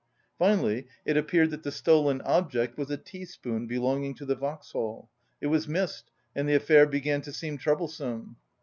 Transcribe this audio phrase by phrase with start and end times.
[0.39, 5.11] Finally it appeared that the stolen object was a teaspoon belonging to the Vauxhall.
[5.39, 8.37] It was missed and the affair began to seem troublesome.